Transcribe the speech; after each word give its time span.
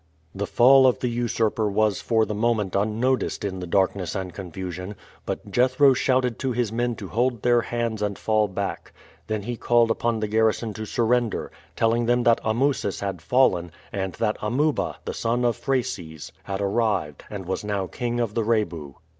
The 0.33 0.47
fall 0.47 0.87
of 0.87 0.97
the 0.97 1.09
usurper 1.09 1.69
was 1.69 2.01
for 2.01 2.25
the 2.25 2.33
moment 2.33 2.75
unnoticed 2.75 3.45
in 3.45 3.59
the 3.59 3.67
darkness 3.67 4.15
and 4.15 4.33
confusion, 4.33 4.95
but 5.27 5.51
Jethro 5.51 5.93
shouted 5.93 6.39
to 6.39 6.53
his 6.53 6.71
men 6.71 6.95
to 6.95 7.09
hold 7.09 7.43
their 7.43 7.61
hands 7.61 8.01
and 8.01 8.17
fall 8.17 8.47
back. 8.47 8.93
Then 9.27 9.43
he 9.43 9.55
called 9.57 9.91
upon 9.91 10.19
the 10.19 10.27
garrison 10.27 10.73
to 10.73 10.87
surrender, 10.87 11.51
telling 11.75 12.07
them 12.07 12.23
that 12.23 12.41
Amusis 12.43 13.01
had 13.01 13.21
fallen, 13.21 13.71
and 13.93 14.13
that 14.13 14.37
Amuba, 14.41 14.95
the 15.05 15.13
son 15.13 15.45
of 15.45 15.55
Phrases, 15.55 16.31
had 16.45 16.61
arrived, 16.61 17.25
and 17.29 17.45
was 17.45 17.63
now 17.63 17.85
king 17.85 18.19
of 18.19 18.33
the 18.33 18.43
Rebu. 18.43 18.95